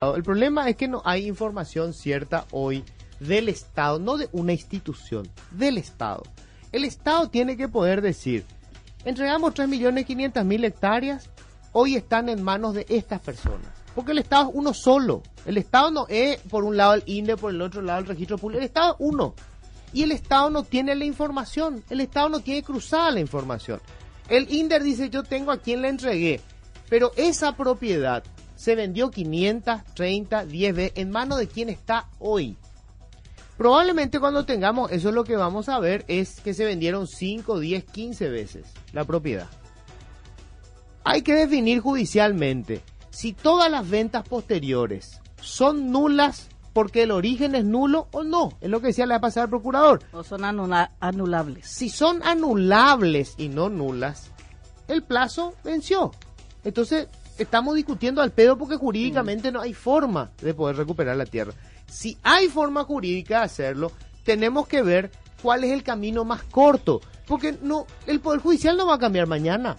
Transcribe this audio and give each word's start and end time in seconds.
El 0.00 0.22
problema 0.22 0.68
es 0.68 0.76
que 0.76 0.86
no 0.86 1.02
hay 1.04 1.26
información 1.26 1.92
cierta 1.92 2.46
hoy 2.52 2.84
del 3.18 3.48
Estado, 3.48 3.98
no 3.98 4.16
de 4.16 4.28
una 4.30 4.52
institución, 4.52 5.28
del 5.50 5.76
Estado. 5.76 6.22
El 6.70 6.84
Estado 6.84 7.28
tiene 7.30 7.56
que 7.56 7.66
poder 7.66 8.00
decir, 8.00 8.44
entregamos 9.04 9.54
3.500.000 9.54 10.64
hectáreas, 10.64 11.28
hoy 11.72 11.96
están 11.96 12.28
en 12.28 12.44
manos 12.44 12.74
de 12.74 12.86
estas 12.88 13.20
personas. 13.20 13.66
Porque 13.96 14.12
el 14.12 14.18
Estado 14.18 14.50
es 14.50 14.54
uno 14.54 14.72
solo. 14.72 15.20
El 15.44 15.56
Estado 15.56 15.90
no 15.90 16.06
es 16.08 16.38
por 16.42 16.62
un 16.62 16.76
lado 16.76 16.94
el 16.94 17.02
INDE, 17.06 17.36
por 17.36 17.50
el 17.52 17.60
otro 17.60 17.82
lado 17.82 17.98
el 17.98 18.06
registro 18.06 18.38
público. 18.38 18.60
El 18.60 18.66
Estado 18.66 18.92
es 18.92 18.96
uno. 19.00 19.34
Y 19.92 20.04
el 20.04 20.12
Estado 20.12 20.48
no 20.48 20.62
tiene 20.62 20.94
la 20.94 21.06
información. 21.06 21.82
El 21.90 22.00
Estado 22.00 22.28
no 22.28 22.38
tiene 22.38 22.62
cruzada 22.62 23.10
la 23.10 23.18
información. 23.18 23.80
El 24.28 24.48
INDER 24.48 24.84
dice, 24.84 25.10
yo 25.10 25.24
tengo 25.24 25.50
a 25.50 25.58
quien 25.58 25.82
le 25.82 25.88
entregué. 25.88 26.40
Pero 26.88 27.10
esa 27.16 27.56
propiedad 27.56 28.22
se 28.58 28.74
vendió 28.74 29.12
530 29.12 30.44
10 30.44 30.74
veces 30.74 30.92
en 30.96 31.10
manos 31.10 31.38
de 31.38 31.46
quien 31.46 31.68
está 31.68 32.08
hoy. 32.18 32.56
Probablemente 33.56 34.18
cuando 34.18 34.44
tengamos 34.44 34.90
eso 34.90 35.12
lo 35.12 35.22
que 35.22 35.36
vamos 35.36 35.68
a 35.68 35.78
ver 35.78 36.04
es 36.08 36.40
que 36.40 36.54
se 36.54 36.64
vendieron 36.64 37.06
5, 37.06 37.60
10, 37.60 37.84
15 37.84 38.28
veces 38.28 38.66
la 38.92 39.04
propiedad. 39.04 39.46
Hay 41.04 41.22
que 41.22 41.34
definir 41.34 41.80
judicialmente 41.80 42.82
si 43.10 43.32
todas 43.32 43.70
las 43.70 43.88
ventas 43.88 44.28
posteriores 44.28 45.20
son 45.40 45.92
nulas 45.92 46.48
porque 46.72 47.04
el 47.04 47.12
origen 47.12 47.54
es 47.54 47.64
nulo 47.64 48.08
o 48.10 48.24
no. 48.24 48.58
Es 48.60 48.70
lo 48.70 48.80
que 48.80 48.88
decía 48.88 49.06
la 49.06 49.20
pasada 49.20 49.44
el 49.44 49.50
procurador. 49.50 50.02
O 50.12 50.24
son 50.24 50.44
anulables. 50.44 51.66
Si 51.66 51.90
son 51.90 52.24
anulables 52.24 53.34
y 53.38 53.48
no 53.48 53.68
nulas, 53.68 54.32
el 54.88 55.04
plazo 55.04 55.54
venció. 55.62 56.10
Entonces, 56.64 57.08
estamos 57.38 57.76
discutiendo 57.76 58.20
al 58.20 58.32
pedo 58.32 58.58
porque 58.58 58.76
jurídicamente 58.76 59.52
no 59.52 59.60
hay 59.60 59.72
forma 59.72 60.30
de 60.42 60.54
poder 60.54 60.76
recuperar 60.76 61.16
la 61.16 61.26
tierra. 61.26 61.52
Si 61.86 62.18
hay 62.22 62.48
forma 62.48 62.84
jurídica 62.84 63.38
de 63.38 63.44
hacerlo, 63.44 63.92
tenemos 64.24 64.68
que 64.68 64.82
ver 64.82 65.10
cuál 65.42 65.64
es 65.64 65.72
el 65.72 65.82
camino 65.82 66.24
más 66.24 66.42
corto, 66.42 67.00
porque 67.26 67.56
no 67.62 67.86
el 68.06 68.20
poder 68.20 68.40
judicial 68.40 68.76
no 68.76 68.86
va 68.86 68.94
a 68.94 68.98
cambiar 68.98 69.26
mañana. 69.26 69.76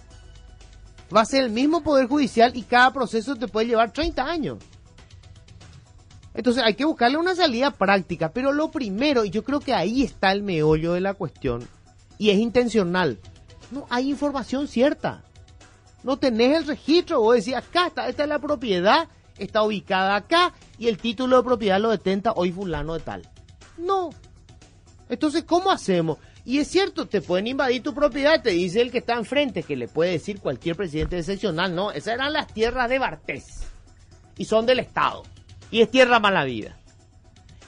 Va 1.14 1.22
a 1.22 1.26
ser 1.26 1.44
el 1.44 1.50
mismo 1.50 1.82
poder 1.82 2.06
judicial 2.06 2.56
y 2.56 2.62
cada 2.62 2.92
proceso 2.92 3.36
te 3.36 3.48
puede 3.48 3.66
llevar 3.66 3.92
30 3.92 4.24
años. 4.24 4.58
Entonces 6.32 6.62
hay 6.62 6.74
que 6.74 6.84
buscarle 6.84 7.16
una 7.18 7.34
salida 7.34 7.72
práctica, 7.72 8.30
pero 8.32 8.52
lo 8.52 8.70
primero, 8.70 9.24
y 9.24 9.30
yo 9.30 9.42
creo 9.42 9.60
que 9.60 9.74
ahí 9.74 10.02
está 10.02 10.30
el 10.30 10.42
meollo 10.42 10.92
de 10.92 11.00
la 11.00 11.14
cuestión, 11.14 11.66
y 12.18 12.30
es 12.30 12.38
intencional, 12.38 13.18
no 13.72 13.86
hay 13.90 14.08
información 14.08 14.68
cierta 14.68 15.24
no 16.02 16.18
tenés 16.18 16.56
el 16.56 16.66
registro, 16.66 17.20
vos 17.20 17.36
decís, 17.36 17.54
acá 17.54 17.88
está, 17.88 18.08
esta 18.08 18.22
es 18.22 18.28
la 18.28 18.38
propiedad, 18.38 19.08
está 19.38 19.62
ubicada 19.62 20.16
acá 20.16 20.52
y 20.78 20.88
el 20.88 20.98
título 20.98 21.38
de 21.38 21.42
propiedad 21.42 21.80
lo 21.80 21.90
detenta 21.90 22.32
hoy 22.32 22.52
fulano 22.52 22.94
de 22.94 23.00
tal. 23.00 23.22
No. 23.76 24.10
Entonces, 25.08 25.44
¿cómo 25.44 25.70
hacemos? 25.70 26.18
Y 26.44 26.58
es 26.58 26.68
cierto, 26.68 27.06
te 27.06 27.20
pueden 27.20 27.46
invadir 27.46 27.82
tu 27.82 27.94
propiedad, 27.94 28.42
te 28.42 28.50
dice 28.50 28.80
el 28.80 28.90
que 28.90 28.98
está 28.98 29.14
enfrente, 29.14 29.62
que 29.62 29.76
le 29.76 29.88
puede 29.88 30.12
decir 30.12 30.40
cualquier 30.40 30.76
presidente 30.76 31.18
excepcional, 31.18 31.74
no, 31.74 31.90
esas 31.90 32.14
eran 32.14 32.32
las 32.32 32.46
tierras 32.52 32.88
de 32.88 32.98
Bartés 32.98 33.60
y 34.38 34.44
son 34.46 34.64
del 34.64 34.78
Estado 34.78 35.22
y 35.70 35.82
es 35.82 35.90
tierra 35.90 36.18
mala 36.18 36.44
vida. 36.44 36.76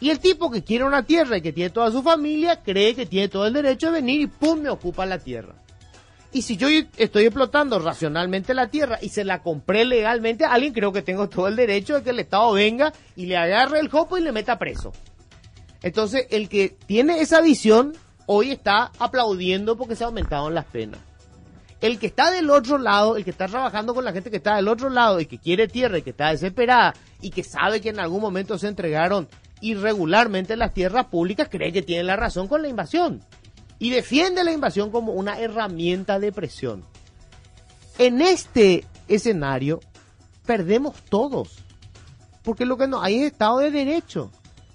Y 0.00 0.10
el 0.10 0.18
tipo 0.18 0.50
que 0.50 0.64
quiere 0.64 0.84
una 0.84 1.04
tierra 1.04 1.36
y 1.36 1.42
que 1.42 1.52
tiene 1.52 1.70
toda 1.70 1.92
su 1.92 2.02
familia 2.02 2.60
cree 2.62 2.94
que 2.94 3.06
tiene 3.06 3.28
todo 3.28 3.46
el 3.46 3.52
derecho 3.52 3.86
de 3.86 4.00
venir 4.00 4.22
y 4.22 4.26
pum, 4.26 4.60
me 4.60 4.68
ocupa 4.68 5.06
la 5.06 5.18
tierra. 5.18 5.54
Y 6.34 6.42
si 6.42 6.56
yo 6.56 6.68
estoy 6.96 7.24
explotando 7.24 7.78
racionalmente 7.78 8.54
la 8.54 8.68
tierra 8.68 8.98
y 9.02 9.10
se 9.10 9.22
la 9.22 9.42
compré 9.42 9.84
legalmente 9.84 10.46
alguien, 10.46 10.72
creo 10.72 10.90
que 10.90 11.02
tengo 11.02 11.28
todo 11.28 11.46
el 11.46 11.56
derecho 11.56 11.96
de 11.96 12.02
que 12.02 12.10
el 12.10 12.20
Estado 12.20 12.52
venga 12.52 12.92
y 13.16 13.26
le 13.26 13.36
agarre 13.36 13.80
el 13.80 13.90
jopo 13.90 14.16
y 14.16 14.22
le 14.22 14.32
meta 14.32 14.58
preso. 14.58 14.92
Entonces, 15.82 16.26
el 16.30 16.48
que 16.48 16.74
tiene 16.86 17.20
esa 17.20 17.42
visión 17.42 17.92
hoy 18.24 18.50
está 18.50 18.92
aplaudiendo 18.98 19.76
porque 19.76 19.94
se 19.94 20.04
aumentaron 20.04 20.54
las 20.54 20.64
penas. 20.64 21.00
El 21.82 21.98
que 21.98 22.06
está 22.06 22.30
del 22.30 22.48
otro 22.48 22.78
lado, 22.78 23.16
el 23.16 23.24
que 23.24 23.30
está 23.30 23.46
trabajando 23.46 23.92
con 23.92 24.04
la 24.04 24.12
gente 24.12 24.30
que 24.30 24.36
está 24.36 24.56
del 24.56 24.68
otro 24.68 24.88
lado 24.88 25.20
y 25.20 25.26
que 25.26 25.38
quiere 25.38 25.68
tierra 25.68 25.98
y 25.98 26.02
que 26.02 26.10
está 26.10 26.30
desesperada 26.30 26.94
y 27.20 27.30
que 27.30 27.42
sabe 27.42 27.82
que 27.82 27.90
en 27.90 28.00
algún 28.00 28.22
momento 28.22 28.56
se 28.56 28.68
entregaron 28.68 29.28
irregularmente 29.60 30.56
las 30.56 30.72
tierras 30.72 31.06
públicas, 31.06 31.48
cree 31.50 31.72
que 31.72 31.82
tiene 31.82 32.04
la 32.04 32.16
razón 32.16 32.48
con 32.48 32.62
la 32.62 32.68
invasión 32.68 33.22
y 33.82 33.90
defiende 33.90 34.44
la 34.44 34.52
invasión 34.52 34.92
como 34.92 35.12
una 35.12 35.40
herramienta 35.40 36.20
de 36.20 36.30
presión. 36.30 36.84
En 37.98 38.22
este 38.22 38.86
escenario 39.08 39.80
perdemos 40.46 41.02
todos, 41.08 41.56
porque 42.44 42.64
lo 42.64 42.76
que 42.78 42.86
no 42.86 43.02
hay 43.02 43.16
es 43.16 43.32
Estado 43.32 43.58
de 43.58 43.72
Derecho. 43.72 44.30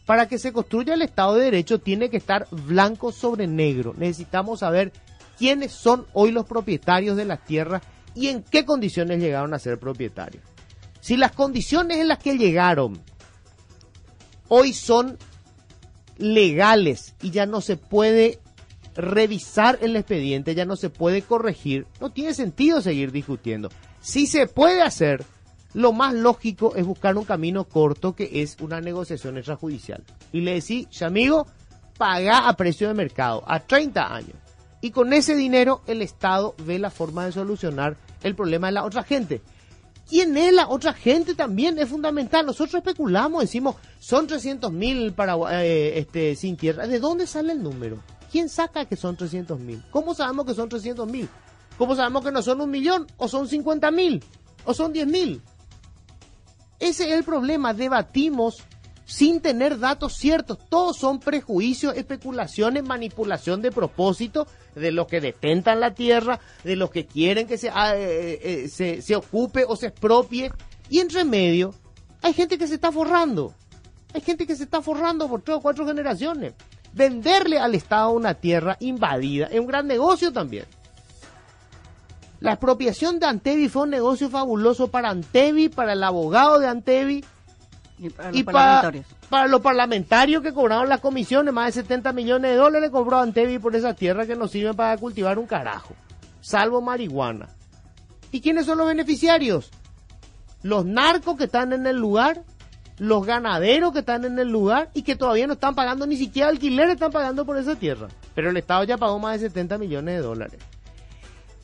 Para 0.05 0.27
que 0.27 0.37
se 0.37 0.51
construya 0.51 0.93
el 0.93 1.03
Estado 1.03 1.35
de 1.35 1.45
Derecho 1.45 1.79
tiene 1.79 2.09
que 2.09 2.17
estar 2.17 2.49
blanco 2.51 3.13
sobre 3.13 3.47
negro. 3.47 3.93
Necesitamos 3.97 4.59
saber 4.59 4.91
quiénes 5.37 5.71
son 5.71 6.05
hoy 6.11 6.33
los 6.33 6.45
propietarios 6.45 7.15
de 7.15 7.23
las 7.23 7.45
tierras 7.45 7.83
y 8.13 8.27
en 8.27 8.43
qué 8.43 8.65
condiciones 8.65 9.21
llegaron 9.21 9.53
a 9.53 9.59
ser 9.59 9.79
propietarios. 9.79 10.43
Si 10.99 11.15
las 11.15 11.31
condiciones 11.31 11.99
en 11.99 12.09
las 12.09 12.17
que 12.17 12.37
llegaron 12.37 13.01
hoy 14.49 14.73
son 14.73 15.17
legales 16.17 17.15
y 17.21 17.31
ya 17.31 17.45
no 17.45 17.61
se 17.61 17.77
puede 17.77 18.41
revisar 18.97 19.77
el 19.81 19.95
expediente, 19.95 20.55
ya 20.55 20.65
no 20.65 20.75
se 20.75 20.89
puede 20.89 21.21
corregir, 21.21 21.85
no 22.01 22.09
tiene 22.09 22.33
sentido 22.33 22.81
seguir 22.81 23.11
discutiendo. 23.11 23.69
Si 24.01 24.25
se 24.25 24.47
puede 24.47 24.81
hacer, 24.81 25.23
lo 25.73 25.93
más 25.93 26.13
lógico 26.13 26.75
es 26.75 26.85
buscar 26.85 27.15
un 27.17 27.23
camino 27.23 27.65
corto 27.65 28.15
que 28.15 28.41
es 28.41 28.57
una 28.59 28.81
negociación 28.81 29.37
extrajudicial. 29.37 30.03
Y 30.33 30.41
le 30.41 30.55
decís, 30.55 31.01
amigo, 31.03 31.45
paga 31.97 32.49
a 32.49 32.57
precio 32.57 32.87
de 32.87 32.95
mercado, 32.95 33.43
a 33.47 33.59
30 33.59 34.13
años. 34.13 34.35
Y 34.81 34.91
con 34.91 35.13
ese 35.13 35.35
dinero 35.35 35.81
el 35.87 36.01
Estado 36.01 36.55
ve 36.65 36.79
la 36.79 36.89
forma 36.89 37.25
de 37.25 37.31
solucionar 37.31 37.97
el 38.23 38.35
problema 38.35 38.67
de 38.67 38.73
la 38.73 38.85
otra 38.85 39.03
gente. 39.03 39.41
¿Quién 40.09 40.37
es 40.37 40.53
la 40.53 40.69
otra 40.69 40.93
gente 40.93 41.35
también? 41.35 41.77
Es 41.77 41.89
fundamental. 41.89 42.45
Nosotros 42.45 42.75
especulamos, 42.75 43.41
decimos, 43.41 43.75
son 43.99 44.25
300 44.25 44.71
mil 44.71 45.13
eh, 45.51 45.93
este, 45.97 46.35
sin 46.35 46.55
tierra. 46.55 46.87
¿De 46.87 46.99
dónde 46.99 47.27
sale 47.27 47.51
el 47.51 47.61
número? 47.61 48.01
¿Quién 48.31 48.49
saca 48.49 48.85
que 48.85 48.95
son 48.95 49.15
300 49.15 49.59
mil? 49.59 49.83
¿Cómo 49.91 50.13
sabemos 50.13 50.45
que 50.45 50.53
son 50.53 50.69
300 50.69 51.09
mil? 51.09 51.29
¿Cómo 51.77 51.95
sabemos 51.95 52.23
que 52.23 52.31
no 52.31 52.41
son 52.41 52.61
un 52.61 52.69
millón? 52.69 53.07
¿O 53.17 53.27
son 53.27 53.47
50 53.47 53.91
mil? 53.91 54.23
¿O 54.65 54.73
son 54.73 54.91
10 54.91 55.07
mil? 55.07 55.41
Ese 56.79 57.05
es 57.05 57.17
el 57.17 57.23
problema. 57.23 57.73
Debatimos 57.73 58.63
sin 59.05 59.39
tener 59.39 59.79
datos 59.79 60.15
ciertos. 60.15 60.57
Todos 60.69 60.97
son 60.97 61.19
prejuicios, 61.19 61.95
especulaciones, 61.95 62.83
manipulación 62.83 63.61
de 63.61 63.71
propósito 63.71 64.47
de 64.75 64.91
los 64.91 65.07
que 65.07 65.21
detentan 65.21 65.79
la 65.79 65.93
tierra, 65.93 66.39
de 66.63 66.75
los 66.75 66.91
que 66.91 67.05
quieren 67.05 67.47
que 67.47 67.57
se, 67.57 67.69
ah, 67.69 67.95
eh, 67.95 68.01
eh, 68.03 68.39
eh, 68.43 68.67
se, 68.67 69.01
se 69.01 69.15
ocupe 69.15 69.65
o 69.67 69.75
se 69.75 69.87
expropie. 69.87 70.51
Y 70.89 70.99
entre 70.99 71.23
medio 71.23 71.73
hay 72.21 72.33
gente 72.33 72.57
que 72.57 72.67
se 72.67 72.75
está 72.75 72.91
forrando. 72.91 73.53
Hay 74.13 74.21
gente 74.21 74.47
que 74.47 74.55
se 74.55 74.63
está 74.63 74.81
forrando 74.81 75.27
por 75.27 75.41
tres 75.41 75.57
o 75.57 75.61
cuatro 75.61 75.85
generaciones 75.85 76.53
venderle 76.97 77.59
al 77.59 77.75
Estado 77.75 78.09
una 78.09 78.33
tierra 78.33 78.75
invadida 78.79 79.47
es 79.47 79.59
un 79.59 79.67
gran 79.67 79.87
negocio 79.87 80.33
también. 80.33 80.65
La 82.39 82.53
expropiación 82.53 83.19
de 83.19 83.27
Antevi 83.27 83.69
fue 83.69 83.83
un 83.83 83.89
negocio 83.89 84.29
fabuloso 84.29 84.89
para 84.89 85.09
Antevi, 85.09 85.69
para 85.69 85.93
el 85.93 86.03
abogado 86.03 86.59
de 86.59 86.67
Antevi 86.67 87.23
y 87.99 88.09
para 88.09 88.31
los 88.31 88.43
parlamentarios. 88.43 89.05
Para, 89.29 89.47
los 89.47 89.61
parlamentarios 89.61 90.43
que 90.43 90.53
cobraron 90.53 90.89
las 90.89 90.99
comisiones, 90.99 91.53
más 91.53 91.73
de 91.73 91.81
70 91.81 92.13
millones 92.13 92.51
de 92.51 92.57
dólares 92.57 92.91
cobró 92.91 93.17
Antevi 93.17 93.59
por 93.59 93.75
esa 93.75 93.93
tierra 93.93 94.25
que 94.25 94.35
no 94.35 94.47
sirve 94.47 94.73
para 94.73 94.97
cultivar 94.97 95.39
un 95.39 95.47
carajo, 95.47 95.95
salvo 96.41 96.81
marihuana. 96.81 97.49
¿Y 98.31 98.41
quiénes 98.41 98.65
son 98.65 98.77
los 98.77 98.87
beneficiarios? 98.87 99.71
Los 100.61 100.85
narcos 100.85 101.37
que 101.37 101.45
están 101.45 101.73
en 101.73 101.87
el 101.87 101.97
lugar 101.97 102.43
los 102.97 103.25
ganaderos 103.25 103.93
que 103.93 103.99
están 103.99 104.25
en 104.25 104.39
el 104.39 104.49
lugar 104.49 104.89
y 104.93 105.03
que 105.03 105.15
todavía 105.15 105.47
no 105.47 105.53
están 105.53 105.75
pagando 105.75 106.07
ni 106.07 106.17
siquiera 106.17 106.49
alquiler, 106.49 106.89
están 106.89 107.11
pagando 107.11 107.45
por 107.45 107.57
esa 107.57 107.75
tierra. 107.75 108.07
Pero 108.33 108.49
el 108.49 108.57
Estado 108.57 108.83
ya 108.83 108.97
pagó 108.97 109.19
más 109.19 109.39
de 109.39 109.47
70 109.47 109.77
millones 109.77 110.15
de 110.15 110.21
dólares. 110.21 110.59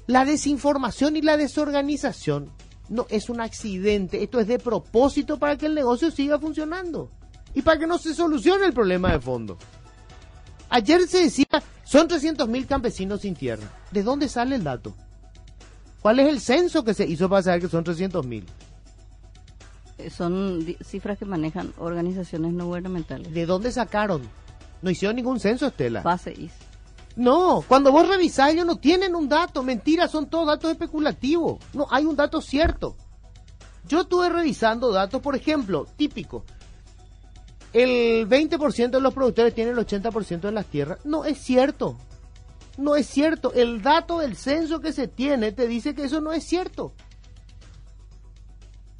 La 0.06 0.26
desinformación 0.26 1.16
y 1.16 1.22
la 1.22 1.38
desorganización 1.38 2.52
no 2.90 3.08
es 3.10 3.30
un 3.30 3.42
accidente, 3.42 4.22
esto 4.22 4.40
es 4.40 4.48
de 4.48 4.60
propósito 4.60 5.40
para 5.40 5.58
que 5.58 5.66
el 5.66 5.76
negocio 5.76 6.12
siga 6.12 6.38
funcionando 6.40 7.10
y 7.54 7.62
para 7.62 7.80
que 7.80 7.88
no 7.88 7.98
se 7.98 8.14
solucione 8.14 8.66
el 8.66 8.74
problema 8.74 9.12
de 9.12 9.20
fondo. 9.20 9.58
Ayer 10.70 11.08
se 11.08 11.24
decía, 11.24 11.46
son 11.84 12.08
300 12.08 12.48
mil 12.50 12.68
campesinos 12.68 13.22
sin 13.22 13.36
tierra. 13.36 13.72
¿De 13.92 14.04
dónde 14.04 14.28
sale 14.28 14.56
el 14.56 14.64
dato? 14.64 14.94
¿Cuál 16.02 16.20
es 16.20 16.28
el 16.28 16.42
censo 16.42 16.84
que 16.84 16.94
se 16.94 17.06
hizo 17.06 17.30
para 17.30 17.44
saber 17.44 17.62
que 17.62 17.70
son 17.70 17.84
300 17.84 18.26
mil? 18.26 18.44
Eh, 18.44 18.48
son 20.10 20.66
cifras 20.84 21.18
que 21.18 21.26
manejan 21.26 21.74
organizaciones 21.78 22.54
no 22.54 22.66
gubernamentales. 22.66 23.34
¿De 23.34 23.46
dónde 23.46 23.72
sacaron? 23.72 24.22
No 24.82 24.90
hicieron 24.90 25.16
ningún 25.16 25.40
censo, 25.40 25.68
Estela. 25.68 26.02
Base 26.02 26.36
No, 27.16 27.64
cuando 27.68 27.92
vos 27.92 28.08
revisás 28.08 28.52
ellos 28.52 28.66
no 28.66 28.78
tienen 28.78 29.16
un 29.16 29.30
dato, 29.30 29.64
mentira, 29.64 30.08
son 30.08 30.30
todos 30.30 30.48
datos 30.48 30.72
especulativos. 30.72 31.60
No 31.74 31.88
hay 31.90 32.06
un 32.06 32.16
dato 32.16 32.42
cierto. 32.42 32.96
Yo 33.88 34.02
estuve 34.02 34.30
revisando 34.30 34.92
datos, 34.92 35.22
por 35.22 35.36
ejemplo, 35.36 35.88
típico. 35.96 36.44
El 37.74 38.30
20% 38.30 38.92
de 38.92 39.02
los 39.02 39.14
productores 39.14 39.54
tienen 39.56 39.78
el 39.78 39.86
80% 39.86 40.42
de 40.42 40.52
las 40.52 40.68
tierras. 40.68 41.00
No 41.04 41.26
es 41.26 41.40
cierto. 41.40 41.98
No 42.78 42.96
es 42.96 43.08
cierto. 43.08 43.52
El 43.54 43.82
dato 43.82 44.20
del 44.20 44.36
censo 44.36 44.80
que 44.80 44.94
se 44.94 45.08
tiene 45.08 45.52
te 45.52 45.68
dice 45.68 45.96
que 45.96 46.04
eso 46.04 46.22
no 46.22 46.34
es 46.34 46.44
cierto. 46.44 46.94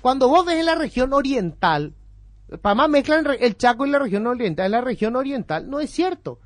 Cuando 0.04 0.28
vos 0.28 0.46
ves 0.46 0.60
en 0.60 0.66
la 0.66 0.76
región 0.76 1.14
oriental, 1.14 1.96
para 2.62 2.76
más 2.76 2.90
mezclan 2.90 3.26
el 3.40 3.56
Chaco 3.56 3.86
y 3.86 3.90
la 3.90 4.00
región 4.00 4.28
oriental, 4.28 4.66
en 4.66 4.72
la 4.74 4.82
región 4.82 5.16
oriental 5.16 5.70
no 5.70 5.80
es 5.80 5.92
cierto. 5.92 6.42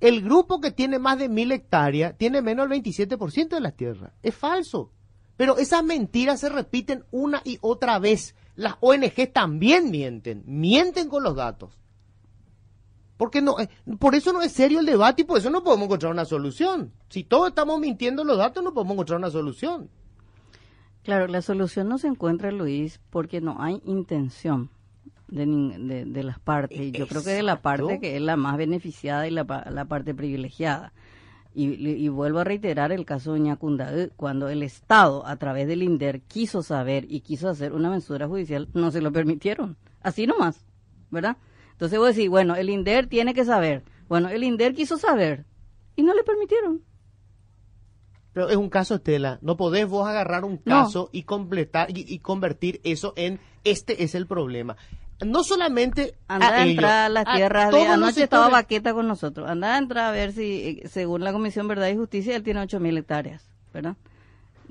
El 0.00 0.20
grupo 0.20 0.60
que 0.60 0.70
tiene 0.70 0.98
más 0.98 1.18
de 1.18 1.30
mil 1.30 1.50
hectáreas 1.50 2.14
tiene 2.18 2.42
menos 2.42 2.68
del 2.68 2.82
27% 2.82 3.48
de 3.48 3.60
las 3.62 3.74
tierras. 3.74 4.12
Es 4.22 4.34
falso. 4.34 4.92
Pero 5.38 5.56
esas 5.56 5.82
mentiras 5.82 6.40
se 6.40 6.50
repiten 6.50 7.06
una 7.10 7.40
y 7.42 7.56
otra 7.62 7.98
vez. 7.98 8.34
Las 8.54 8.74
ONG 8.80 9.32
también 9.32 9.90
mienten, 9.90 10.42
mienten 10.44 11.08
con 11.08 11.22
los 11.22 11.34
datos. 11.34 11.80
Porque 13.16 13.40
no, 13.40 13.58
eh, 13.60 13.70
por 13.98 14.14
eso 14.14 14.30
no 14.34 14.42
es 14.42 14.52
serio 14.52 14.80
el 14.80 14.84
debate 14.84 15.22
y 15.22 15.24
por 15.24 15.38
eso 15.38 15.48
no 15.48 15.64
podemos 15.64 15.86
encontrar 15.86 16.12
una 16.12 16.26
solución. 16.26 16.92
Si 17.08 17.24
todos 17.24 17.48
estamos 17.48 17.80
mintiendo 17.80 18.24
los 18.24 18.36
datos, 18.36 18.62
no 18.62 18.74
podemos 18.74 18.92
encontrar 18.92 19.20
una 19.20 19.30
solución. 19.30 19.88
Claro, 21.02 21.26
la 21.28 21.42
solución 21.42 21.88
no 21.88 21.98
se 21.98 22.08
encuentra, 22.08 22.50
Luis, 22.52 23.00
porque 23.10 23.40
no 23.40 23.56
hay 23.62 23.80
intención 23.84 24.70
de, 25.28 26.04
de, 26.06 26.22
las 26.22 26.38
partes. 26.38 26.92
Yo 26.92 27.06
creo 27.06 27.22
que 27.22 27.30
de 27.30 27.42
la 27.42 27.62
parte 27.62 28.00
que 28.00 28.16
es 28.16 28.22
la 28.22 28.36
más 28.36 28.56
beneficiada 28.56 29.26
y 29.26 29.30
la, 29.30 29.44
la 29.70 29.84
parte 29.86 30.14
privilegiada. 30.14 30.92
Y, 31.52 32.08
vuelvo 32.08 32.38
a 32.38 32.44
reiterar 32.44 32.92
el 32.92 33.04
caso 33.04 33.32
de 33.32 33.40
Ñacunda, 33.40 33.90
cuando 34.16 34.48
el 34.48 34.62
Estado, 34.62 35.26
a 35.26 35.36
través 35.36 35.66
del 35.66 35.82
INDER, 35.82 36.20
quiso 36.22 36.62
saber 36.62 37.06
y 37.08 37.20
quiso 37.20 37.48
hacer 37.48 37.72
una 37.72 37.90
mensura 37.90 38.28
judicial, 38.28 38.68
no 38.72 38.92
se 38.92 39.00
lo 39.00 39.10
permitieron. 39.10 39.76
Así 40.00 40.26
nomás, 40.26 40.64
¿verdad? 41.10 41.38
Entonces 41.72 41.98
voy 41.98 42.06
a 42.06 42.10
decir, 42.10 42.30
bueno, 42.30 42.54
el 42.54 42.70
INDER 42.70 43.08
tiene 43.08 43.34
que 43.34 43.44
saber. 43.44 43.82
Bueno, 44.08 44.28
el 44.28 44.44
INDER 44.44 44.74
quiso 44.74 44.96
saber 44.96 45.44
y 45.96 46.02
no 46.02 46.14
le 46.14 46.22
permitieron. 46.22 46.82
Pero 48.32 48.48
es 48.48 48.56
un 48.56 48.70
caso, 48.70 48.94
Estela. 48.94 49.38
No 49.42 49.56
podés 49.56 49.88
vos 49.88 50.08
agarrar 50.08 50.44
un 50.44 50.56
caso 50.56 51.10
y 51.12 51.24
completar 51.24 51.88
y, 51.90 52.18
convertir 52.20 52.80
eso 52.84 53.12
en 53.16 53.40
este 53.64 54.04
es 54.04 54.14
el 54.14 54.26
problema. 54.26 54.76
No 55.24 55.44
solamente 55.44 56.14
anda 56.28 56.48
a, 56.48 56.66
entrar 56.66 57.06
a 57.06 57.08
las 57.08 57.24
tierras 57.34 57.70
de 57.72 57.86
anoche 57.86 58.22
estaba 58.22 58.48
Baqueta 58.48 58.94
con 58.94 59.06
nosotros. 59.06 59.50
Anda 59.50 59.74
a 59.74 59.78
entrar 59.78 60.06
a 60.06 60.10
ver 60.12 60.32
si 60.32 60.80
eh, 60.82 60.88
según 60.88 61.24
la 61.24 61.32
Comisión 61.32 61.68
Verdad 61.68 61.88
y 61.88 61.96
Justicia 61.96 62.36
él 62.36 62.42
tiene 62.42 62.60
ocho 62.60 62.80
mil 62.80 62.96
hectáreas 62.96 63.50
verdad 63.72 63.96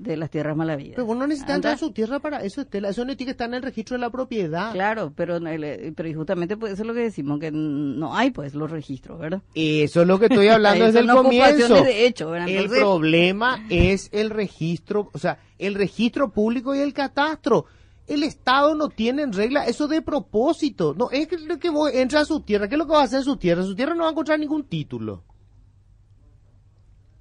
de 0.01 0.17
las 0.17 0.29
tierras 0.29 0.55
malavidas. 0.55 0.95
Pero 0.95 1.07
uno 1.07 1.27
necesita 1.27 1.55
entrar 1.55 1.75
a 1.75 1.77
su 1.77 1.91
tierra 1.91 2.19
para 2.19 2.43
eso, 2.43 2.61
Estela. 2.61 2.89
Eso 2.89 3.05
no 3.05 3.15
tiene 3.15 3.25
que 3.25 3.31
estar 3.31 3.47
en 3.47 3.55
el 3.55 3.63
registro 3.63 3.95
de 3.95 4.01
la 4.01 4.09
propiedad. 4.09 4.71
Claro, 4.71 5.13
pero, 5.15 5.37
eh, 5.37 5.93
pero 5.95 6.17
justamente 6.17 6.57
pues, 6.57 6.73
eso 6.73 6.83
es 6.83 6.87
lo 6.87 6.93
que 6.93 7.01
decimos, 7.01 7.39
que 7.39 7.51
no 7.51 8.15
hay 8.15 8.31
pues 8.31 8.53
los 8.55 8.69
registros, 8.71 9.19
¿verdad? 9.19 9.41
Eso 9.53 10.01
es 10.01 10.07
lo 10.07 10.19
que 10.19 10.25
estoy 10.25 10.47
hablando 10.49 10.85
desde 10.85 10.99
el 10.99 11.07
comienzo. 11.07 11.83
De 11.83 12.05
hecho, 12.05 12.35
el 12.35 12.69
problema 12.69 13.65
es 13.69 14.09
el 14.11 14.29
registro, 14.29 15.09
o 15.13 15.17
sea, 15.17 15.39
el 15.57 15.75
registro 15.75 16.31
público 16.31 16.73
y 16.75 16.79
el 16.79 16.93
catastro 16.93 17.65
el 18.09 18.23
Estado 18.23 18.73
no 18.73 18.89
tiene 18.89 19.21
en 19.21 19.33
regla 19.33 19.65
eso 19.65 19.87
de 19.87 20.01
propósito. 20.01 20.95
No 20.97 21.11
es 21.11 21.27
que, 21.27 21.37
que 21.59 21.69
vos 21.69 21.91
a 21.93 22.25
su 22.25 22.41
tierra. 22.41 22.67
¿Qué 22.67 22.75
es 22.75 22.79
lo 22.79 22.87
que 22.87 22.93
va 22.93 23.01
a 23.01 23.03
hacer 23.03 23.19
en 23.19 23.25
su 23.25 23.37
tierra? 23.37 23.61
En 23.61 23.67
su 23.67 23.75
tierra 23.75 23.93
no 23.93 24.01
va 24.01 24.09
a 24.09 24.11
encontrar 24.11 24.39
ningún 24.39 24.63
título. 24.63 25.23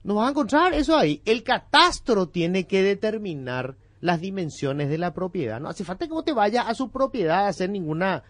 No 0.09 0.15
va 0.15 0.27
a 0.27 0.31
encontrar 0.31 0.73
eso 0.73 0.97
ahí. 0.97 1.21
El 1.27 1.43
catastro 1.43 2.31
tiene 2.31 2.67
que 2.67 2.83
determinar 2.83 3.77
las 4.01 4.23
dimensiones 4.23 4.89
de 4.89 4.97
la 4.97 5.13
propiedad. 5.13 5.61
No 5.61 5.69
hace 5.69 5.85
falta 5.85 6.07
que 6.07 6.15
vos 6.15 6.25
te 6.25 6.33
vayas 6.33 6.67
a 6.67 6.73
su 6.73 6.89
propiedad 6.89 7.45
a 7.45 7.49
hacer 7.49 7.69
ninguna. 7.69 8.23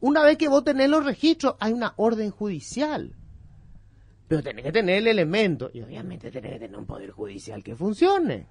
Una 0.00 0.24
vez 0.24 0.36
que 0.36 0.48
vos 0.48 0.64
tenés 0.64 0.90
los 0.90 1.04
registros, 1.04 1.54
hay 1.60 1.74
una 1.74 1.94
orden 1.94 2.32
judicial. 2.32 3.14
Pero 4.26 4.42
tenés 4.42 4.64
que 4.64 4.72
tener 4.72 4.96
el 4.96 5.06
elemento. 5.06 5.70
Y 5.72 5.82
obviamente 5.82 6.32
tenés 6.32 6.54
que 6.54 6.58
tener 6.58 6.76
un 6.76 6.86
poder 6.86 7.12
judicial 7.12 7.62
que 7.62 7.76
funcione. 7.76 8.48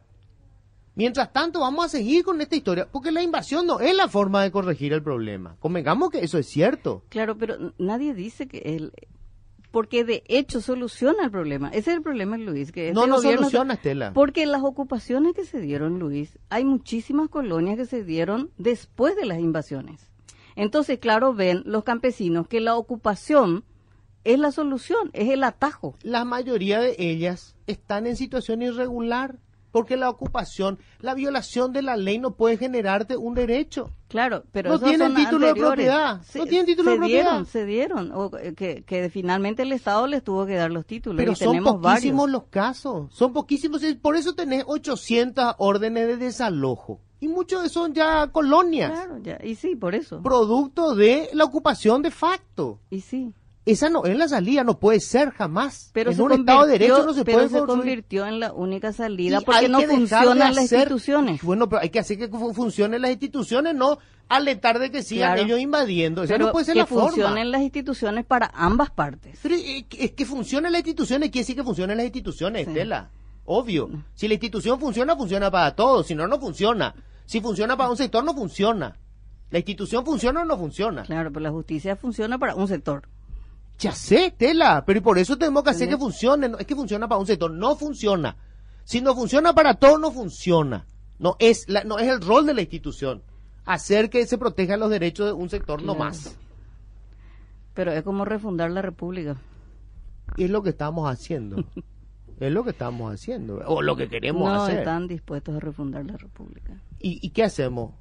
Mientras 0.95 1.33
tanto, 1.33 1.59
vamos 1.59 1.83
a 1.83 1.89
seguir 1.89 2.23
con 2.23 2.39
esta 2.39 2.55
historia, 2.55 2.87
porque 2.89 3.11
la 3.11 3.21
invasión 3.21 3.67
no 3.67 3.81
es 3.81 3.93
la 3.93 4.07
forma 4.07 4.43
de 4.43 4.51
corregir 4.51 4.93
el 4.93 5.03
problema. 5.03 5.57
Convengamos 5.59 6.09
que 6.09 6.23
eso 6.23 6.37
es 6.37 6.47
cierto. 6.47 7.03
Claro, 7.09 7.37
pero 7.37 7.73
nadie 7.77 8.13
dice 8.13 8.47
que 8.47 8.59
él, 8.59 8.93
porque 9.71 10.03
de 10.03 10.23
hecho 10.27 10.61
soluciona 10.61 11.23
el 11.23 11.31
problema. 11.31 11.69
Ese 11.69 11.91
es 11.91 11.97
el 11.97 12.01
problema, 12.03 12.37
Luis. 12.37 12.71
Que 12.71 12.93
no, 12.93 13.07
no 13.07 13.21
soluciona, 13.21 13.75
Estela. 13.75 14.13
Porque 14.13 14.45
las 14.45 14.61
ocupaciones 14.63 15.33
que 15.33 15.45
se 15.45 15.59
dieron, 15.59 15.97
Luis, 15.97 16.37
hay 16.49 16.65
muchísimas 16.65 17.29
colonias 17.29 17.77
que 17.77 17.85
se 17.85 18.03
dieron 18.03 18.51
después 18.57 19.15
de 19.15 19.25
las 19.25 19.39
invasiones. 19.39 20.09
Entonces, 20.55 20.99
claro, 20.99 21.33
ven 21.33 21.63
los 21.65 21.83
campesinos 21.83 22.47
que 22.47 22.59
la 22.59 22.75
ocupación 22.75 23.63
es 24.23 24.37
la 24.37 24.51
solución, 24.51 25.09
es 25.13 25.29
el 25.29 25.43
atajo. 25.43 25.95
La 26.03 26.25
mayoría 26.25 26.79
de 26.79 26.95
ellas 26.99 27.55
están 27.65 28.05
en 28.05 28.17
situación 28.17 28.61
irregular 28.61 29.39
porque 29.71 29.97
la 29.97 30.09
ocupación, 30.09 30.79
la 30.99 31.13
violación 31.13 31.71
de 31.73 31.81
la 31.81 31.97
ley 31.97 32.19
no 32.19 32.31
puede 32.35 32.57
generarte 32.57 33.17
un 33.17 33.33
derecho. 33.33 33.91
Claro, 34.07 34.43
pero 34.51 34.71
no 34.71 34.79
tienen 34.79 35.15
título 35.15 35.47
de 35.47 35.55
propiedad. 35.55 36.21
no 36.35 36.45
tienen 36.45 36.65
título 36.65 36.91
de 36.91 36.97
propiedad. 36.97 37.23
Dieron, 37.23 37.45
se 37.45 37.65
dieron, 37.65 38.11
o 38.13 38.29
que, 38.29 38.83
que, 38.83 39.09
finalmente 39.09 39.63
el 39.63 39.71
Estado 39.71 40.05
les 40.07 40.23
tuvo 40.23 40.45
que 40.45 40.55
dar 40.55 40.71
los 40.71 40.85
títulos. 40.85 41.17
Pero 41.17 41.35
son 41.35 41.63
poquísimos 41.63 42.29
los 42.29 42.43
casos, 42.45 43.13
son 43.13 43.31
poquísimos, 43.31 43.81
por 44.01 44.17
eso 44.17 44.35
tenés 44.35 44.65
800 44.67 45.55
órdenes 45.57 46.07
de 46.07 46.17
desalojo. 46.17 46.99
Y 47.21 47.27
muchos 47.27 47.61
de 47.61 47.69
son 47.69 47.93
ya 47.93 48.31
colonias. 48.31 48.91
Claro, 48.91 49.19
ya, 49.19 49.37
y 49.43 49.53
sí, 49.53 49.75
por 49.75 49.93
eso. 49.93 50.21
Producto 50.23 50.95
de 50.95 51.29
la 51.33 51.45
ocupación 51.45 52.01
de 52.01 52.09
facto. 52.09 52.79
Y 52.89 53.01
sí. 53.01 53.33
Esa 53.71 53.89
no 53.89 54.03
es 54.03 54.17
la 54.17 54.27
salida, 54.27 54.65
no 54.65 54.79
puede 54.79 54.99
ser 54.99 55.31
jamás. 55.31 55.91
Pero 55.93 56.11
en 56.11 56.19
un 56.19 56.31
Estado 56.33 56.65
de 56.65 56.73
Derecho 56.73 57.05
no 57.05 57.13
se 57.13 57.23
pero 57.23 57.47
se 57.47 57.61
convirtió 57.61 58.25
en 58.25 58.41
la 58.41 58.51
única 58.51 58.91
salida 58.91 59.39
porque 59.39 59.69
no 59.69 59.81
funcionan 59.81 60.55
las 60.55 60.71
instituciones. 60.71 61.41
Bueno, 61.41 61.69
pero 61.69 61.81
hay 61.81 61.89
que 61.89 61.99
hacer 61.99 62.17
que 62.17 62.27
funcionen 62.27 63.01
las 63.01 63.11
instituciones, 63.11 63.73
no 63.73 63.97
alentar 64.27 64.77
de 64.77 64.91
que 64.91 65.03
sigan 65.03 65.39
ellos 65.39 65.59
invadiendo. 65.59 66.23
Esa 66.23 66.37
no 66.37 66.51
puede 66.51 66.65
ser 66.65 66.73
que 66.73 66.79
la 66.79 66.85
forma. 66.85 67.07
funcionen 67.07 67.49
las 67.49 67.61
instituciones 67.61 68.25
para 68.25 68.51
ambas 68.53 68.89
partes. 68.91 69.39
Pero 69.41 69.55
es 69.55 70.11
que 70.11 70.25
funcionen 70.25 70.73
las 70.73 70.79
instituciones, 70.79 71.29
quiere 71.29 71.43
decir 71.43 71.55
que 71.55 71.63
funcionen 71.63 71.95
las 71.95 72.05
instituciones, 72.05 72.67
Estela. 72.67 73.09
Obvio. 73.45 73.89
Si 74.15 74.27
la 74.27 74.33
institución 74.33 74.79
funciona, 74.81 75.15
funciona 75.15 75.49
para 75.49 75.75
todos. 75.75 76.07
Si 76.07 76.15
no, 76.15 76.27
no 76.27 76.39
funciona. 76.39 76.93
Si 77.25 77.39
funciona 77.39 77.77
para 77.77 77.89
un 77.89 77.97
sector, 77.97 78.23
no 78.23 78.33
funciona. 78.33 78.97
¿La 79.49 79.59
institución 79.59 80.05
funciona 80.05 80.41
o 80.41 80.45
no 80.45 80.57
funciona? 80.57 81.03
Claro, 81.03 81.31
pero 81.31 81.41
la 81.41 81.51
justicia 81.51 81.95
funciona 81.95 82.37
para 82.37 82.55
un 82.55 82.67
sector. 82.67 83.07
Ya 83.81 83.93
sé, 83.93 84.33
Tela, 84.37 84.85
pero 84.85 85.01
por 85.01 85.17
eso 85.17 85.37
tenemos 85.37 85.63
que 85.63 85.71
hacer 85.71 85.89
que 85.89 85.97
funcione. 85.97 86.47
No, 86.47 86.57
es 86.57 86.67
que 86.67 86.75
funciona 86.75 87.07
para 87.07 87.19
un 87.19 87.25
sector, 87.27 87.51
no 87.51 87.75
funciona. 87.75 88.37
Si 88.83 89.01
no 89.01 89.15
funciona 89.15 89.53
para 89.53 89.73
todos, 89.73 89.99
no 89.99 90.11
funciona. 90.11 90.85
No 91.17 91.35
es, 91.39 91.67
la, 91.67 91.83
no 91.83 91.97
es 91.97 92.07
el 92.07 92.21
rol 92.21 92.45
de 92.45 92.53
la 92.53 92.61
institución 92.61 93.23
hacer 93.65 94.09
que 94.09 94.25
se 94.25 94.37
protejan 94.37 94.79
los 94.79 94.89
derechos 94.89 95.27
de 95.27 95.33
un 95.33 95.49
sector 95.49 95.81
no 95.81 95.95
más. 95.95 96.37
Pero 97.73 97.91
es 97.91 98.03
como 98.03 98.25
refundar 98.25 98.71
la 98.71 98.81
República. 98.81 99.37
Y 100.37 100.45
es 100.45 100.49
lo 100.49 100.61
que 100.61 100.69
estamos 100.69 101.09
haciendo. 101.09 101.63
es 102.39 102.51
lo 102.51 102.63
que 102.63 102.71
estamos 102.71 103.13
haciendo. 103.13 103.61
O 103.65 103.81
lo 103.81 103.95
que 103.95 104.09
queremos 104.09 104.49
hacer. 104.51 104.75
No 104.75 104.79
están 104.81 105.07
dispuestos 105.07 105.55
a 105.55 105.59
refundar 105.59 106.05
la 106.05 106.17
República. 106.17 106.81
¿Y, 106.99 107.19
¿Y 107.25 107.29
qué 107.31 107.43
hacemos? 107.43 107.93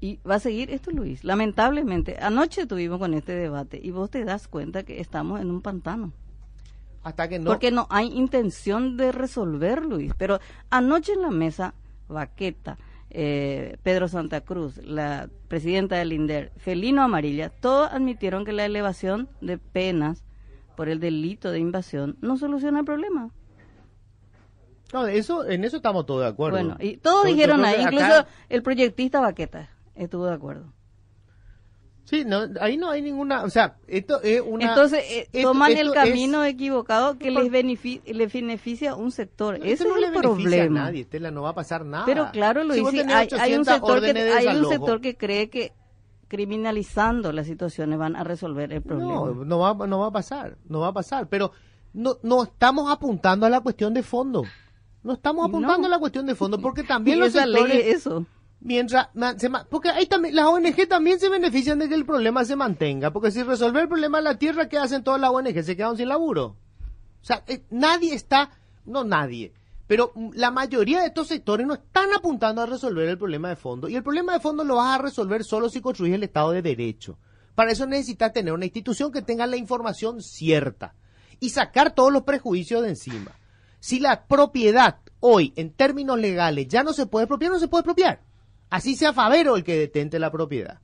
Y 0.00 0.20
va 0.28 0.36
a 0.36 0.40
seguir 0.40 0.70
esto, 0.70 0.90
Luis. 0.90 1.24
Lamentablemente, 1.24 2.16
anoche 2.20 2.66
tuvimos 2.66 2.98
con 2.98 3.14
este 3.14 3.32
debate 3.32 3.80
y 3.82 3.90
vos 3.90 4.10
te 4.10 4.24
das 4.24 4.46
cuenta 4.46 4.84
que 4.84 5.00
estamos 5.00 5.40
en 5.40 5.50
un 5.50 5.60
pantano. 5.60 6.12
Hasta 7.02 7.28
que 7.28 7.38
no. 7.38 7.46
Porque 7.46 7.70
no 7.70 7.86
hay 7.90 8.08
intención 8.08 8.96
de 8.96 9.12
resolver, 9.12 9.84
Luis. 9.84 10.12
Pero 10.16 10.40
anoche 10.70 11.12
en 11.12 11.22
la 11.22 11.30
mesa, 11.30 11.74
Vaqueta, 12.08 12.78
eh, 13.10 13.78
Pedro 13.82 14.08
Santa 14.08 14.42
Cruz, 14.42 14.76
la 14.78 15.28
presidenta 15.48 15.96
del 15.96 16.12
INDER, 16.12 16.52
Felino 16.56 17.02
Amarilla, 17.02 17.48
todos 17.48 17.90
admitieron 17.90 18.44
que 18.44 18.52
la 18.52 18.66
elevación 18.66 19.28
de 19.40 19.58
penas 19.58 20.22
por 20.76 20.88
el 20.88 21.00
delito 21.00 21.50
de 21.50 21.58
invasión 21.58 22.16
no 22.20 22.36
soluciona 22.36 22.80
el 22.80 22.84
problema. 22.84 23.30
No, 24.92 25.06
eso, 25.06 25.46
en 25.46 25.64
eso 25.64 25.78
estamos 25.78 26.06
todos 26.06 26.22
de 26.22 26.28
acuerdo. 26.28 26.56
Bueno, 26.56 26.76
y 26.80 26.96
todos 26.98 27.26
dijeron 27.26 27.64
ahí, 27.64 27.82
incluso 27.82 28.26
el 28.48 28.62
proyectista 28.62 29.20
Vaqueta 29.20 29.68
estuvo 29.98 30.26
de 30.26 30.34
acuerdo. 30.34 30.72
Sí, 32.08 32.24
no, 32.24 32.46
ahí 32.62 32.78
no 32.78 32.88
hay 32.88 33.02
ninguna, 33.02 33.44
o 33.44 33.50
sea, 33.50 33.76
esto 33.86 34.22
es 34.22 34.40
una... 34.40 34.70
Entonces, 34.70 35.04
eh, 35.10 35.42
toman 35.42 35.76
el 35.76 35.92
camino 35.92 36.42
equivocado 36.42 37.18
que 37.18 37.30
les 37.30 37.50
beneficia, 37.50 38.14
les 38.14 38.32
beneficia 38.32 38.92
a 38.92 38.94
un 38.94 39.10
sector. 39.10 39.56
Ese 39.56 39.86
es 39.86 40.04
el 40.04 40.12
problema. 40.14 40.80
A 40.80 40.84
nadie, 40.86 41.02
Estela, 41.02 41.30
no 41.30 41.42
va 41.42 41.50
a 41.50 41.54
pasar 41.54 41.84
nada. 41.84 42.06
Pero 42.06 42.30
claro, 42.32 42.64
lo 42.64 42.72
dice, 42.72 43.04
hay, 43.38 43.54
un 43.54 43.66
sector 43.66 44.00
que, 44.00 44.18
hay 44.18 44.46
un 44.56 44.66
sector 44.70 45.02
que 45.02 45.18
cree 45.18 45.50
que 45.50 45.74
criminalizando 46.28 47.30
las 47.30 47.46
situaciones 47.46 47.98
van 47.98 48.16
a 48.16 48.24
resolver 48.24 48.72
el 48.72 48.80
problema. 48.80 49.12
No, 49.12 49.44
no 49.44 49.58
va, 49.58 49.86
no 49.86 49.98
va 49.98 50.06
a 50.06 50.12
pasar, 50.12 50.56
no 50.66 50.80
va 50.80 50.88
a 50.88 50.92
pasar, 50.94 51.28
pero 51.28 51.52
no, 51.92 52.16
no 52.22 52.44
estamos 52.44 52.90
apuntando 52.90 53.44
a 53.44 53.50
la 53.50 53.60
cuestión 53.60 53.92
de 53.92 54.02
fondo. 54.02 54.44
No 55.02 55.12
estamos 55.12 55.46
apuntando 55.46 55.86
a 55.86 55.90
la 55.90 55.98
cuestión 55.98 56.24
de 56.24 56.34
fondo 56.34 56.58
porque 56.58 56.84
también 56.84 57.20
los 57.20 57.32
sectores... 57.32 57.84
eso 57.84 58.24
mientras 58.60 59.08
porque 59.70 59.90
ahí 59.90 60.06
también 60.06 60.34
las 60.34 60.46
ONG 60.46 60.88
también 60.88 61.20
se 61.20 61.28
benefician 61.28 61.78
de 61.78 61.88
que 61.88 61.94
el 61.94 62.04
problema 62.04 62.44
se 62.44 62.56
mantenga, 62.56 63.12
porque 63.12 63.30
si 63.30 63.42
resolver 63.42 63.82
el 63.82 63.88
problema 63.88 64.18
de 64.18 64.24
la 64.24 64.38
tierra, 64.38 64.68
¿qué 64.68 64.78
hacen 64.78 65.04
todas 65.04 65.20
las 65.20 65.30
ONG? 65.30 65.62
Se 65.62 65.76
quedan 65.76 65.96
sin 65.96 66.08
laburo. 66.08 66.56
O 67.20 67.24
sea, 67.24 67.42
eh, 67.46 67.62
nadie 67.70 68.14
está, 68.14 68.50
no 68.84 69.04
nadie, 69.04 69.52
pero 69.86 70.12
la 70.34 70.50
mayoría 70.50 71.00
de 71.00 71.06
estos 71.06 71.28
sectores 71.28 71.66
no 71.66 71.74
están 71.74 72.12
apuntando 72.14 72.62
a 72.62 72.66
resolver 72.66 73.08
el 73.08 73.18
problema 73.18 73.48
de 73.48 73.56
fondo. 73.56 73.88
Y 73.88 73.96
el 73.96 74.02
problema 74.02 74.34
de 74.34 74.40
fondo 74.40 74.62
lo 74.62 74.76
vas 74.76 74.98
a 74.98 75.02
resolver 75.02 75.44
solo 75.44 75.68
si 75.68 75.80
construyes 75.80 76.14
el 76.14 76.24
Estado 76.24 76.52
de 76.52 76.62
Derecho. 76.62 77.18
Para 77.54 77.72
eso 77.72 77.86
necesitas 77.86 78.32
tener 78.32 78.52
una 78.52 78.66
institución 78.66 79.10
que 79.10 79.22
tenga 79.22 79.46
la 79.46 79.56
información 79.56 80.22
cierta 80.22 80.94
y 81.40 81.50
sacar 81.50 81.94
todos 81.94 82.12
los 82.12 82.22
prejuicios 82.22 82.82
de 82.82 82.90
encima. 82.90 83.32
Si 83.80 83.98
la 83.98 84.26
propiedad 84.26 84.98
hoy, 85.20 85.52
en 85.56 85.72
términos 85.72 86.18
legales, 86.18 86.68
ya 86.68 86.82
no 86.82 86.92
se 86.92 87.06
puede 87.06 87.24
expropiar, 87.24 87.52
no 87.52 87.58
se 87.58 87.68
puede 87.68 87.80
expropiar. 87.80 88.20
Así 88.70 88.96
sea 88.96 89.12
Favero 89.12 89.56
el 89.56 89.64
que 89.64 89.76
detente 89.76 90.18
la 90.18 90.30
propiedad. 90.30 90.80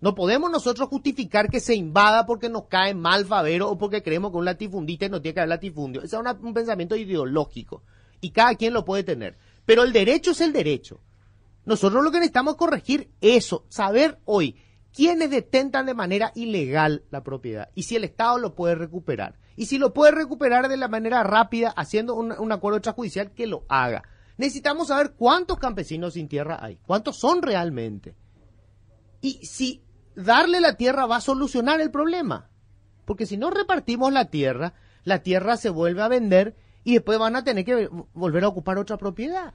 No 0.00 0.14
podemos 0.14 0.50
nosotros 0.50 0.88
justificar 0.88 1.48
que 1.48 1.60
se 1.60 1.74
invada 1.74 2.24
porque 2.24 2.48
nos 2.48 2.66
cae 2.66 2.94
mal 2.94 3.26
Favero 3.26 3.68
o 3.68 3.78
porque 3.78 4.02
creemos 4.02 4.30
que 4.30 4.36
un 4.38 4.44
latifundista 4.44 5.08
no 5.08 5.20
tiene 5.20 5.34
que 5.34 5.40
haber 5.40 5.48
latifundio. 5.48 6.02
Ese 6.02 6.16
es 6.16 6.22
un 6.40 6.54
pensamiento 6.54 6.94
ideológico 6.94 7.82
y 8.20 8.30
cada 8.30 8.54
quien 8.54 8.74
lo 8.74 8.84
puede 8.84 9.02
tener. 9.02 9.36
Pero 9.66 9.82
el 9.82 9.92
derecho 9.92 10.30
es 10.30 10.40
el 10.40 10.52
derecho. 10.52 11.00
Nosotros 11.64 12.02
lo 12.02 12.10
que 12.10 12.18
necesitamos 12.18 12.54
es 12.54 12.58
corregir 12.58 13.10
eso, 13.20 13.66
saber 13.68 14.18
hoy 14.24 14.56
quiénes 14.92 15.30
detentan 15.30 15.86
de 15.86 15.94
manera 15.94 16.32
ilegal 16.34 17.04
la 17.10 17.22
propiedad 17.22 17.68
y 17.74 17.82
si 17.82 17.96
el 17.96 18.04
Estado 18.04 18.38
lo 18.38 18.54
puede 18.54 18.74
recuperar. 18.74 19.36
Y 19.56 19.66
si 19.66 19.78
lo 19.78 19.92
puede 19.92 20.12
recuperar 20.12 20.68
de 20.68 20.76
la 20.76 20.86
manera 20.86 21.24
rápida, 21.24 21.70
haciendo 21.70 22.14
un, 22.14 22.32
un 22.38 22.52
acuerdo 22.52 22.78
extrajudicial, 22.78 23.32
que 23.32 23.48
lo 23.48 23.64
haga. 23.68 24.04
Necesitamos 24.38 24.88
saber 24.88 25.14
cuántos 25.14 25.58
campesinos 25.58 26.14
sin 26.14 26.28
tierra 26.28 26.58
hay, 26.60 26.78
cuántos 26.86 27.16
son 27.16 27.42
realmente. 27.42 28.14
Y 29.20 29.44
si 29.44 29.82
darle 30.14 30.60
la 30.60 30.76
tierra 30.76 31.06
va 31.06 31.16
a 31.16 31.20
solucionar 31.20 31.80
el 31.80 31.90
problema. 31.90 32.48
Porque 33.04 33.26
si 33.26 33.36
no 33.36 33.50
repartimos 33.50 34.12
la 34.12 34.30
tierra, 34.30 34.74
la 35.04 35.22
tierra 35.22 35.56
se 35.56 35.70
vuelve 35.70 36.02
a 36.02 36.08
vender 36.08 36.56
y 36.84 36.94
después 36.94 37.18
van 37.18 37.36
a 37.36 37.44
tener 37.44 37.64
que 37.64 37.88
volver 38.14 38.44
a 38.44 38.48
ocupar 38.48 38.78
otra 38.78 38.96
propiedad. 38.96 39.54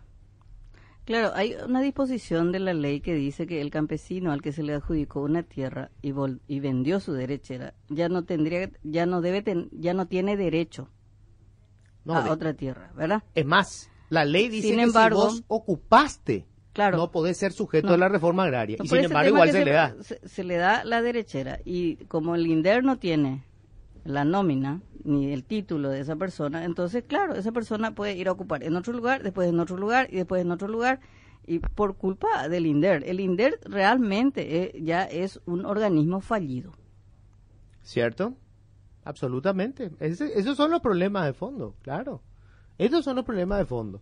Claro, 1.05 1.31
hay 1.35 1.55
una 1.55 1.81
disposición 1.81 2.51
de 2.51 2.59
la 2.59 2.73
ley 2.73 3.01
que 3.01 3.13
dice 3.13 3.45
que 3.45 3.61
el 3.61 3.71
campesino 3.71 4.31
al 4.31 4.41
que 4.41 4.53
se 4.53 4.63
le 4.63 4.73
adjudicó 4.73 5.21
una 5.21 5.43
tierra 5.43 5.91
y, 6.01 6.13
y 6.47 6.59
vendió 6.61 7.01
su 7.01 7.11
derechera 7.11 7.73
ya 7.89 8.07
no 8.07 8.23
tendría, 8.23 8.71
ya 8.83 9.05
no 9.05 9.19
debe, 9.19 9.69
ya 9.71 9.93
no 9.93 10.07
tiene 10.07 10.37
derecho 10.37 10.89
a 12.07 12.31
otra 12.31 12.53
tierra, 12.53 12.91
¿verdad? 12.95 13.23
Es 13.35 13.45
más, 13.45 13.89
la 14.13 14.25
ley 14.25 14.47
dice 14.47 14.75
que 14.75 14.85
si 14.85 15.09
vos 15.09 15.43
ocupaste, 15.47 16.45
claro, 16.71 16.97
no 16.97 17.11
podés 17.11 17.37
ser 17.37 17.51
sujeto 17.51 17.93
a 17.93 17.97
la 17.97 18.09
reforma 18.09 18.43
agraria. 18.43 18.77
y 18.81 18.87
sin 18.87 19.05
embargo, 19.05 19.29
igual 19.29 19.51
se, 19.51 19.65
le 19.65 19.71
da. 19.71 19.95
Se, 20.01 20.43
le 20.43 20.57
da 20.57 20.83
la 20.85 21.01
derechera. 21.01 21.59
Y 21.65 21.95
como 22.05 22.35
el 22.35 22.45
INDER 22.45 22.83
no 22.83 22.99
tiene 22.99 23.43
la 24.05 24.23
nómina 24.23 24.81
ni 25.03 25.33
el 25.33 25.43
título 25.43 25.89
de 25.89 25.99
esa 25.99 26.15
persona, 26.15 26.63
entonces, 26.63 27.03
claro, 27.07 27.33
esa 27.33 27.51
persona 27.51 27.95
puede 27.95 28.15
ir 28.15 28.27
a 28.27 28.31
ocupar 28.31 28.63
en 28.63 28.75
otro 28.75 28.93
lugar, 28.93 29.23
después 29.23 29.49
en 29.49 29.59
otro 29.59 29.77
lugar 29.77 30.07
y 30.11 30.17
después 30.17 30.41
en 30.41 30.51
otro 30.51 30.67
lugar. 30.67 30.99
Y 31.45 31.59
por 31.59 31.97
culpa 31.97 32.47
del 32.47 32.67
INDER. 32.67 33.03
El 33.05 33.19
INDER 33.19 33.59
realmente 33.65 34.61
eh, 34.61 34.81
ya 34.81 35.03
es 35.03 35.41
un 35.45 35.65
organismo 35.65 36.21
fallido. 36.21 36.71
¿Cierto? 37.81 38.37
Absolutamente. 39.03 39.91
esos 39.99 40.55
son 40.55 40.71
los 40.71 40.81
problemas 40.81 41.25
de 41.25 41.33
fondo, 41.33 41.75
claro. 41.81 42.21
Estos 42.77 43.05
son 43.05 43.15
los 43.15 43.25
problemas 43.25 43.59
de 43.59 43.65
fondo. 43.65 44.01